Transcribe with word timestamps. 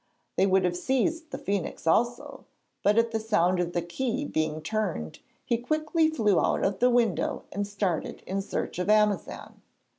They 0.35 0.47
would 0.47 0.65
have 0.65 0.75
seized 0.75 1.29
the 1.29 1.37
phoenix 1.37 1.85
also, 1.85 2.45
but 2.81 2.97
at 2.97 3.11
the 3.11 3.19
sound 3.19 3.59
of 3.59 3.73
the 3.73 3.83
key 3.83 4.25
being 4.25 4.63
turned 4.63 5.19
he 5.45 5.59
quickly 5.59 6.09
flew 6.09 6.39
out 6.39 6.63
of 6.65 6.79
the 6.79 6.89
window 6.89 7.43
and 7.51 7.67
started 7.67 8.23
in 8.25 8.41
search 8.41 8.79
of 8.79 8.89
Amazan. 8.89 9.61